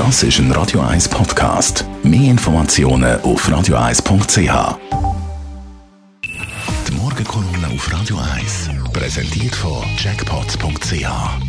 Das 0.00 0.22
ist 0.22 0.38
ein 0.38 0.50
Radio 0.52 0.80
1 0.80 1.10
Podcast. 1.10 1.84
Mehr 2.02 2.30
Informationen 2.30 3.20
auf 3.20 3.46
radio1.ch. 3.46 4.78
Die 6.88 6.92
Morgenkolumne 6.96 7.66
auf 7.66 7.92
Radio 7.92 8.16
1 8.16 8.70
präsentiert 8.94 9.54
von 9.54 9.84
Jackpots.ch. 9.98 11.06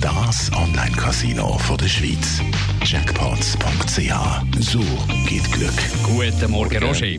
Das 0.00 0.50
Online-Casino 0.54 1.56
der 1.80 1.86
Schweiz. 1.86 2.40
Jackpots.ch. 2.84 4.12
So 4.58 4.80
geht 5.28 5.52
Glück. 5.52 5.78
Guten 6.02 6.50
Morgen, 6.50 6.82
Roger. 6.82 7.18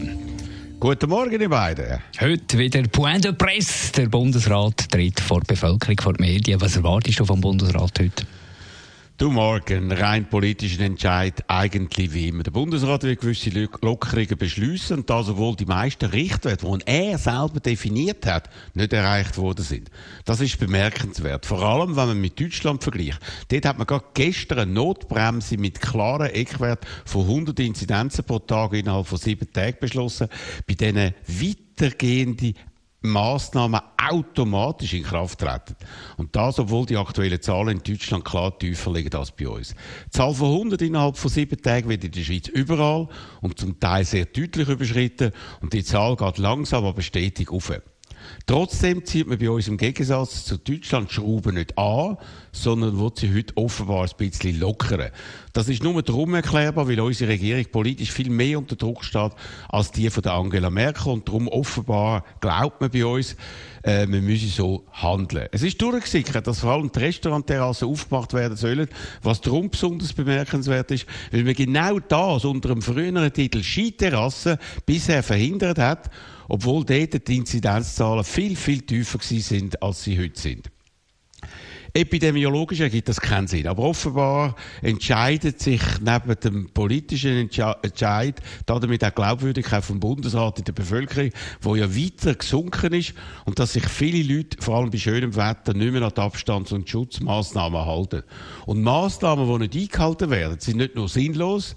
Guten 0.77 1.09
Morgen, 1.09 1.39
ihr 1.39 1.49
beiden. 1.49 1.99
Heute 2.19 2.57
wieder 2.57 2.83
Point 2.83 3.23
de 3.23 3.31
Presse. 3.31 3.93
Der 3.93 4.07
Bundesrat 4.07 4.91
tritt 4.91 5.21
vor 5.21 5.39
die 5.39 5.53
Bevölkerung, 5.53 5.95
vor 6.01 6.13
die 6.15 6.21
Medien. 6.21 6.59
Was 6.59 6.75
erwartest 6.75 7.21
du 7.21 7.23
vom 7.23 7.39
Bundesrat 7.39 7.97
heute? 7.97 8.25
Du 9.23 9.31
Morgen, 9.31 9.89
rein 9.89 10.27
politischen 10.27 10.81
Entscheid 10.81 11.45
eigentlich 11.47 12.13
wie 12.13 12.27
immer. 12.27 12.43
Der 12.43 12.51
Bundesrat 12.51 13.03
will 13.03 13.15
gewisse 13.15 13.69
Lockerungen 13.81 14.37
beschließen 14.37 14.97
und 14.97 15.09
das, 15.09 15.29
obwohl 15.29 15.55
die 15.55 15.65
meisten 15.65 16.07
Richtwerte, 16.07 16.67
die 16.67 16.87
er 16.87 17.17
selber 17.17 17.61
definiert 17.61 18.25
hat, 18.25 18.49
nicht 18.73 18.91
erreicht 18.91 19.37
worden 19.37 19.63
sind. 19.63 19.89
Das 20.25 20.41
ist 20.41 20.59
bemerkenswert. 20.59 21.45
Vor 21.45 21.61
allem, 21.61 21.95
wenn 21.95 22.09
man 22.09 22.19
mit 22.19 22.37
Deutschland 22.37 22.83
vergleicht. 22.83 23.21
Dort 23.47 23.65
hat 23.65 23.77
man 23.77 23.87
gerade 23.87 24.03
gestern 24.13 24.59
eine 24.59 24.73
Notbremse 24.73 25.55
mit 25.55 25.79
klaren 25.79 26.29
Eckwerten 26.29 26.85
von 27.05 27.21
100 27.21 27.57
Inzidenzen 27.61 28.25
pro 28.25 28.39
Tag 28.39 28.73
innerhalb 28.73 29.07
von 29.07 29.17
sieben 29.17 29.49
Tagen 29.53 29.77
beschlossen. 29.79 30.27
Bei 30.67 30.73
denen 30.73 31.13
weitergehende 31.27 32.55
Massnahmen 33.03 33.81
automatisch 33.97 34.93
in 34.93 35.03
Kraft 35.03 35.39
treten. 35.39 35.75
Und 36.17 36.35
das, 36.35 36.57
obwohl 36.57 36.85
die 36.85 36.97
aktuellen 36.97 37.41
Zahlen 37.41 37.77
in 37.77 37.83
Deutschland 37.83 38.25
klar 38.25 38.57
tiefer 38.57 38.91
liegen 38.91 39.13
als 39.13 39.31
bei 39.31 39.47
uns. 39.47 39.75
Die 40.05 40.09
Zahl 40.09 40.33
von 40.33 40.51
100 40.51 40.81
innerhalb 40.81 41.17
von 41.17 41.29
sieben 41.29 41.61
Tagen 41.61 41.89
wird 41.89 42.03
in 42.03 42.11
der 42.11 42.21
Schweiz 42.21 42.47
überall 42.47 43.09
und 43.41 43.59
zum 43.59 43.79
Teil 43.79 44.05
sehr 44.05 44.25
deutlich 44.25 44.69
überschritten 44.69 45.31
und 45.61 45.73
die 45.73 45.83
Zahl 45.83 46.15
geht 46.15 46.37
langsam 46.37 46.85
aber 46.85 47.01
stetig 47.01 47.51
auf. 47.51 47.71
Trotzdem 48.45 49.05
zieht 49.05 49.27
man 49.27 49.37
bei 49.37 49.49
uns 49.49 49.67
im 49.67 49.77
Gegensatz 49.77 50.45
zu 50.45 50.57
Deutschland 50.57 51.11
Schrauben 51.11 51.55
nicht 51.55 51.77
an, 51.77 52.17
sondern 52.51 52.99
wird 52.99 53.19
sie 53.19 53.33
heute 53.33 53.55
offenbar 53.57 54.03
ein 54.03 54.09
bisschen 54.17 54.59
lockern. 54.59 55.09
Das 55.53 55.69
ist 55.69 55.83
nur 55.83 56.01
darum 56.03 56.33
erklärbar, 56.35 56.87
weil 56.87 56.99
unsere 56.99 57.31
Regierung 57.31 57.65
politisch 57.71 58.11
viel 58.11 58.29
mehr 58.29 58.59
unter 58.59 58.75
Druck 58.75 59.03
steht 59.03 59.31
als 59.69 59.91
die 59.91 60.09
von 60.09 60.23
der 60.23 60.33
Angela 60.33 60.69
Merkel 60.69 61.11
und 61.11 61.27
darum 61.27 61.47
offenbar 61.47 62.23
glaubt 62.41 62.81
man 62.81 62.91
bei 62.91 63.05
uns, 63.05 63.35
äh, 63.83 64.07
wir 64.07 64.21
müssen 64.21 64.49
so 64.49 64.85
handeln. 64.91 65.47
Es 65.51 65.61
ist 65.61 65.81
durchgesickert, 65.81 66.47
dass 66.47 66.59
vor 66.59 66.71
allem 66.71 66.91
die 66.91 66.99
Restaurantterrassen 66.99 67.87
aufgemacht 67.87 68.33
werden 68.33 68.57
sollen, 68.57 68.87
was 69.21 69.41
darum 69.41 69.69
besonders 69.69 70.13
bemerkenswert 70.13 70.91
ist, 70.91 71.05
weil 71.31 71.43
man 71.43 71.53
genau 71.53 71.99
das 71.99 72.45
unter 72.45 72.69
dem 72.69 72.81
früheren 72.81 73.31
Titel 73.31 73.63
Skiterrasse 73.63 74.57
bisher 74.85 75.23
verhindert 75.23 75.79
hat 75.79 76.09
obwohl 76.53 76.85
dort 76.85 77.27
die 77.27 77.37
Inzidenzzahlen 77.37 78.23
viel, 78.23 78.55
viel 78.55 78.81
tiefer 78.81 79.17
sind, 79.19 79.81
als 79.81 80.03
sie 80.03 80.19
heute 80.19 80.39
sind. 80.39 80.69
Epidemiologisch 81.95 82.79
ergibt 82.79 83.09
das 83.09 83.19
keinen 83.19 83.47
Sinn. 83.47 83.65
Aber 83.65 83.81
offenbar 83.81 84.55
entscheidet 84.83 85.59
sich 85.59 85.81
neben 85.99 86.39
dem 86.39 86.69
politischen 86.71 87.49
Entscheid 87.49 88.39
damit 88.67 89.03
auch 89.03 89.15
Glaubwürdigkeit 89.15 89.83
vom 89.83 89.99
Bundesrat 89.99 90.59
in 90.59 90.65
der 90.65 90.73
Bevölkerung, 90.73 91.31
wo 91.59 91.75
ja 91.75 91.89
weiter 91.95 92.35
gesunken 92.35 92.93
ist 92.93 93.15
und 93.45 93.57
dass 93.57 93.73
sich 93.73 93.87
viele 93.87 94.21
Leute, 94.21 94.57
vor 94.61 94.77
allem 94.77 94.91
bei 94.91 94.99
schönem 94.99 95.35
Wetter, 95.35 95.73
nicht 95.73 95.91
mehr 95.91 96.03
an 96.03 96.13
die 96.15 96.21
Abstands- 96.21 96.71
und 96.71 96.87
Schutzmaßnahmen 96.87 97.83
halten. 97.83 98.21
Und 98.67 98.83
Maßnahmen, 98.83 99.47
die 99.47 99.67
nicht 99.67 99.91
eingehalten 99.91 100.29
werden, 100.29 100.59
sind 100.59 100.77
nicht 100.77 100.93
nur 100.93 101.09
sinnlos, 101.09 101.75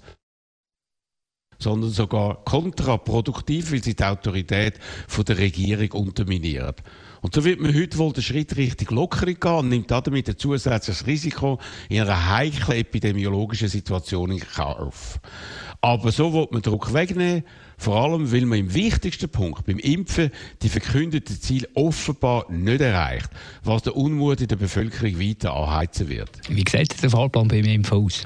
sondern 1.59 1.89
sogar 1.89 2.43
kontraproduktiv, 2.43 3.71
weil 3.71 3.83
sie 3.83 3.95
die 3.95 4.03
Autorität 4.03 4.75
von 5.07 5.25
der 5.25 5.37
Regierung 5.37 5.91
unterminieren. 5.91 6.75
Und 7.21 7.33
so 7.33 7.43
wird 7.43 7.59
man 7.59 7.73
heute 7.73 7.97
wohl 7.97 8.13
den 8.13 8.23
Schritt 8.23 8.55
richtig 8.57 8.91
Lockerung 8.91 9.39
gehen 9.39 9.51
und 9.51 9.69
nimmt 9.69 9.91
damit 9.91 10.29
ein 10.29 10.37
zusätzliches 10.37 11.07
Risiko 11.07 11.59
in 11.89 12.01
einer 12.01 12.37
heiklen 12.37 12.77
epidemiologischen 12.77 13.67
Situation 13.67 14.31
in 14.31 14.39
Kauf. 14.39 15.19
Aber 15.81 16.11
so 16.11 16.33
wird 16.33 16.51
man 16.51 16.61
Druck 16.61 16.93
wegnehmen, 16.93 17.43
vor 17.77 17.95
allem, 18.01 18.31
weil 18.31 18.45
man 18.45 18.59
im 18.59 18.73
wichtigsten 18.73 19.29
Punkt, 19.29 19.65
beim 19.65 19.77
Impfen, 19.77 20.31
die 20.61 20.69
verkündeten 20.69 21.39
Ziele 21.39 21.67
offenbar 21.75 22.51
nicht 22.51 22.81
erreicht, 22.81 23.29
was 23.63 23.83
der 23.83 23.95
Unmut 23.95 24.41
in 24.41 24.47
der 24.47 24.55
Bevölkerung 24.55 25.19
weiter 25.19 25.53
anheizen 25.53 26.09
wird. 26.09 26.29
Wie 26.49 26.63
sieht 26.69 27.01
der 27.01 27.09
Fahrplan 27.09 27.47
beim 27.47 27.65
Impfen 27.65 27.97
aus? 27.97 28.23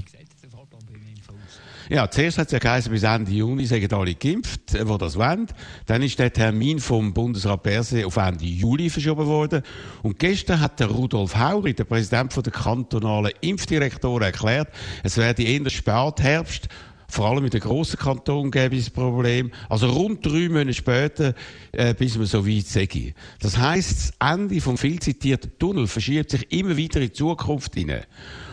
Ja, 1.92 2.10
zuerst 2.10 2.38
hat 2.38 2.46
es 2.46 2.54
ja 2.54 2.60
geheißen, 2.60 2.90
bis 2.90 3.04
Ende 3.04 3.32
Juni 3.32 3.66
sagen 3.66 3.92
alle 3.92 4.16
geimpft, 4.16 4.74
äh, 4.76 4.86
die 4.86 4.98
das 4.98 5.18
wollen. 5.18 5.48
Dann 5.88 6.02
ist 6.02 6.18
der 6.20 6.32
Termin 6.32 6.80
vom 6.80 7.14
Bundesrat 7.14 7.64
Berse 7.64 8.08
auf 8.08 8.16
Ende 8.16 8.46
Juli 8.46 8.90
verschoben 8.90 9.26
worden. 9.26 9.62
Und 10.02 10.18
gestern 10.18 10.62
hat 10.62 10.80
der 10.80 10.88
Rudolf 10.88 11.36
Hauri, 11.36 11.74
der 11.74 11.84
Präsident 11.84 12.34
der 12.34 12.54
kantonalen 12.54 13.34
Impfdirektoren, 13.42 14.24
erklärt, 14.24 14.70
es 15.04 15.18
werde 15.18 15.44
eher 15.44 15.70
Spätherbst 15.70 16.70
vor 17.10 17.26
allem 17.26 17.44
in 17.44 17.50
den 17.50 17.60
grossen 17.60 18.00
Kantonen 18.00 18.52
gäbe 18.52 18.78
es 18.78 18.90
Problem. 18.90 19.52
Also 19.68 19.90
rund 19.90 20.26
drei 20.26 20.48
Monate 20.48 20.74
später, 20.74 21.34
äh, 21.74 21.94
bis 21.94 22.18
man 22.18 22.26
so 22.26 22.48
weit 22.48 22.68
sei. 22.68 23.14
Das 23.42 23.58
heisst, 23.58 24.14
das 24.18 24.32
Ende 24.34 24.62
vom 24.62 24.78
viel 24.78 24.98
zitierten 24.98 25.52
Tunnel 25.60 25.88
verschiebt 25.88 26.32
sich 26.32 26.50
immer 26.54 26.78
wieder 26.78 27.02
in 27.02 27.08
die 27.08 27.12
Zukunft 27.12 27.76
hinein. 27.76 28.06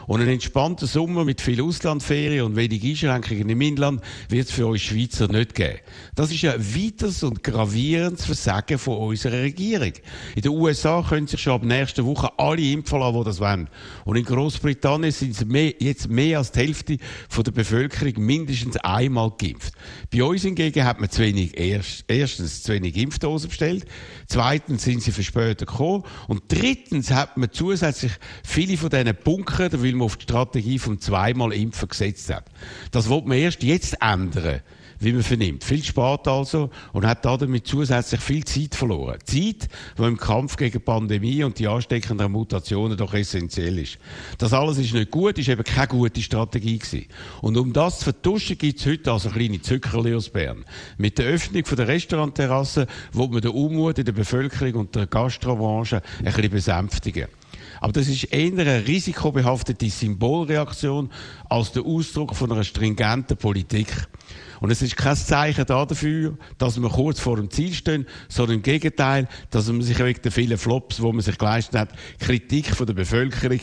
Und 0.09 0.23
ein 0.23 0.29
entspannter 0.29 0.87
Sommer 0.87 1.23
mit 1.27 1.43
viel 1.43 1.61
Auslandferien 1.61 2.47
und 2.47 2.57
wenig 2.57 2.83
Einschränkungen 2.83 3.51
im 3.51 3.61
Inland 3.61 4.01
wird 4.31 4.49
es 4.49 4.55
für 4.55 4.67
uns 4.67 4.81
Schweizer 4.81 5.29
nicht 5.29 5.55
geben. 5.55 5.81
Das 6.15 6.33
ist 6.33 6.43
ein 6.47 6.59
weiteres 6.75 7.23
und 7.23 7.45
gravierendes 7.45 8.25
Versagen 8.25 8.79
von 8.79 8.97
unserer 8.97 9.43
Regierung. 9.43 9.93
In 10.35 10.41
den 10.41 10.53
USA 10.53 11.05
können 11.07 11.27
sich 11.27 11.43
schon 11.43 11.53
ab 11.53 11.63
nächster 11.63 12.07
Woche 12.07 12.31
alle 12.39 12.63
impfen 12.63 13.01
lassen, 13.01 13.19
die 13.19 13.25
das 13.25 13.39
wollen. 13.39 13.69
Und 14.07 14.17
in 14.17 14.25
Großbritannien 14.25 15.13
sind 15.13 15.37
jetzt 15.79 16.09
mehr 16.09 16.39
als 16.39 16.53
die 16.53 16.61
Hälfte 16.61 16.97
von 17.29 17.45
der 17.45 17.53
Bevölkerung 17.53 18.25
mindestens 18.25 18.79
einmal 18.79 19.31
geimpft. 19.37 19.75
Bei 20.11 20.25
uns 20.25 20.41
hingegen 20.41 20.87
hat 20.87 21.01
man 21.01 21.11
zu 21.11 21.21
wenig, 21.21 21.59
erst, 21.59 22.07
erstens 22.09 22.63
zu 22.63 22.73
wenig 22.73 22.97
Impfdosen 22.97 23.51
bestellt, 23.51 23.85
zweitens 24.27 24.85
sind 24.85 25.03
sie 25.03 25.13
verspätet 25.13 25.69
gekommen 25.69 26.05
und 26.29 26.45
drittens 26.49 27.11
hat 27.11 27.37
man 27.37 27.53
zusätzlich 27.53 28.13
viele 28.43 28.79
von 28.79 28.89
diesen 28.89 29.15
Bunkern, 29.23 29.69
da 29.71 29.83
man 29.99 30.07
auf 30.07 30.17
die 30.17 30.25
Strategie 30.25 30.79
vom 30.79 31.01
zweimal 31.01 31.53
Impfen 31.53 31.89
gesetzt 31.89 32.33
hat. 32.33 32.45
Das 32.91 33.09
wird 33.09 33.27
man 33.27 33.39
erst 33.39 33.63
jetzt 33.63 33.97
ändern 34.01 34.61
wie 35.01 35.13
man 35.13 35.23
vernimmt. 35.23 35.65
Viel 35.65 35.83
spart 35.83 36.27
also 36.29 36.71
und 36.93 37.07
hat 37.07 37.25
damit 37.25 37.67
zusätzlich 37.67 38.21
viel 38.21 38.45
Zeit 38.45 38.75
verloren. 38.75 39.19
Zeit, 39.25 39.69
die 39.97 40.03
im 40.03 40.17
Kampf 40.17 40.57
gegen 40.57 40.83
Pandemie 40.83 41.45
und 41.45 41.59
die 41.59 41.69
ansteckenden 41.69 42.33
Mutationen 42.33 42.97
doch 42.97 43.15
essentiell 43.15 43.79
ist. 43.79 43.99
Das 44.39 44.53
alles 44.53 44.79
ist 44.79 44.95
nicht 44.95 45.11
gut, 45.11 45.39
ist 45.39 45.49
eben 45.49 45.65
keine 45.65 45.89
gute 45.89 46.21
Strategie 46.21 46.79
gewesen. 46.79 47.07
Und 47.41 47.57
um 47.57 47.73
das 47.73 47.99
zu 47.99 48.05
vertuschen, 48.05 48.59
gibt 48.59 48.81
es 48.81 48.87
heute 48.87 49.13
also 49.13 49.31
kleine 49.31 49.63
Zückerli 49.63 50.15
aus 50.15 50.31
Bern. 50.31 50.65
Mit 50.97 51.19
der 51.19 51.27
Öffnung 51.27 51.63
der 51.63 51.89
Restaurantterrasse 51.89 52.87
wo 53.13 53.27
man 53.27 53.41
den 53.41 53.53
Unmut 53.53 53.99
in 53.99 54.05
der 54.05 54.13
Bevölkerung 54.13 54.75
und 54.75 54.95
der 54.95 55.07
Gastrobranche 55.07 56.03
ein 56.19 56.25
bisschen 56.25 56.51
besänftigen. 56.51 57.29
Aber 57.81 57.93
das 57.93 58.09
ist 58.09 58.25
eher 58.25 58.53
eine 58.53 58.87
risikobehaftete 58.87 59.89
Symbolreaktion 59.89 61.11
als 61.49 61.73
der 61.73 61.85
Ausdruck 61.85 62.35
von 62.35 62.53
einer 62.53 62.65
stringenten 62.65 63.37
Politik. 63.37 63.89
Und 64.61 64.71
es 64.71 64.83
ist 64.83 64.97
kein 64.97 65.17
Zeichen 65.17 65.67
dafür, 65.67 66.37
dass 66.59 66.81
wir 66.81 66.89
kurz 66.89 67.21
vor 67.21 67.37
dem 67.37 67.51
Ziel 67.51 67.73
stehen, 67.73 68.07
sondern 68.29 68.57
im 68.57 68.63
Gegenteil, 68.63 69.29
dass 69.51 69.69
man 69.69 69.83
sich 69.83 69.99
wegen 69.99 70.21
der 70.23 70.33
vielen 70.33 70.59
Flops, 70.59 70.97
die 70.97 71.03
man 71.03 71.21
sich 71.21 71.39
geleistet 71.39 71.79
hat, 71.79 71.91
Kritik 72.19 72.75
von 72.75 72.87
der 72.87 72.95
Bevölkerung 72.95 73.61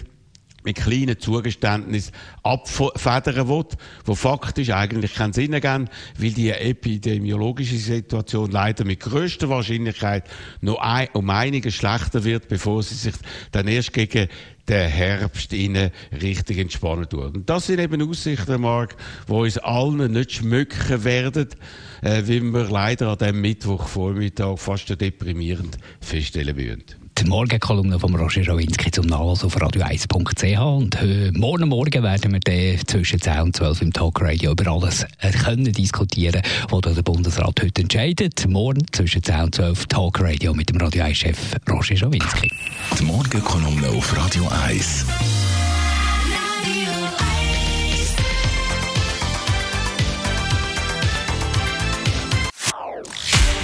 mit 0.65 0.77
kleinen 0.77 1.19
Zugeständnissen 1.19 2.13
abfedern 2.43 3.47
will, 3.47 3.65
wo 4.03 4.15
faktisch 4.15 4.71
eigentlich 4.71 5.13
keinen 5.13 5.33
Sinn 5.33 5.53
ergeben, 5.53 5.89
weil 6.17 6.31
die 6.31 6.49
epidemiologische 6.49 7.77
Situation 7.77 8.51
leider 8.51 8.83
mit 8.85 8.99
größter 8.99 9.49
Wahrscheinlichkeit 9.49 10.25
noch 10.61 10.79
ein, 10.79 11.07
um 11.13 11.29
einiges 11.29 11.75
schlechter 11.75 12.23
wird, 12.23 12.47
bevor 12.47 12.83
sie 12.83 12.95
sich 12.95 13.15
dann 13.51 13.67
erst 13.67 13.93
gegen 13.93 14.27
den 14.67 14.89
Herbst 14.89 15.53
innen 15.53 15.91
richtig 16.11 16.57
entspannen 16.57 17.07
tut. 17.07 17.35
Und 17.35 17.49
das 17.49 17.67
sind 17.67 17.79
eben 17.79 18.01
Aussichten, 18.07 18.61
Mark, 18.61 18.95
die 19.27 19.33
uns 19.33 19.57
allen 19.59 20.11
nicht 20.11 20.31
schmücken 20.31 21.03
werden, 21.03 21.49
äh, 22.01 22.23
wie 22.25 22.41
wir 22.41 22.69
leider 22.69 23.09
an 23.09 23.17
dem 23.19 23.41
Mittwochvormittag 23.41 24.57
fast 24.57 24.89
deprimierend 24.99 25.77
feststellen 26.01 26.57
würden 26.57 27.04
die 27.17 27.25
Morgenkolumne 27.25 27.99
von 27.99 28.13
Roger 28.15 28.43
Schawinski 28.43 28.91
zum 28.91 29.05
Nachlass 29.05 29.43
auf 29.43 29.55
radio1.ch. 29.55 30.59
Und 30.59 31.37
morgen 31.37 31.69
Morgen 31.69 32.03
werden 32.03 32.33
wir 32.33 32.39
dann 32.39 32.87
zwischen 32.87 33.21
10 33.21 33.39
und 33.41 33.55
12 33.55 33.81
im 33.83 33.93
Talkradio 33.93 34.51
über 34.51 34.71
alles 34.71 35.05
äh, 35.19 35.31
können 35.31 35.71
diskutieren, 35.71 36.41
was 36.69 36.93
der 36.93 37.01
Bundesrat 37.01 37.61
heute 37.61 37.81
entscheidet. 37.81 38.47
Morgen 38.47 38.85
zwischen 38.91 39.23
10 39.23 39.41
und 39.41 39.55
12 39.55 39.85
Talkradio 39.87 40.53
mit 40.53 40.69
dem 40.69 40.77
Radio 40.77 41.03
1-Chef 41.03 41.37
Roger 41.69 41.95
Schawinski. 41.95 42.49
Die 42.99 43.03
Morgenkolumne 43.03 43.89
auf 43.89 44.17
Radio 44.17 44.47
1. 44.65 45.05